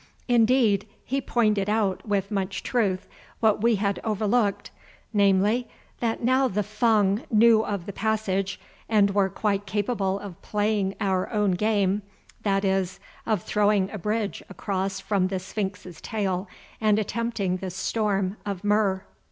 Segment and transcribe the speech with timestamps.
[0.27, 3.07] Indeed he pointed out with much truth
[3.39, 4.71] what we had overlooked,
[5.13, 5.67] namely,
[5.99, 8.59] that now the Fung knew of the passage
[8.89, 12.01] and were quite capable of playing our own game,
[12.41, 16.47] that is, of throwing a bridge across from the sphinx's tail
[16.81, 19.05] and attempting the storm of Mur.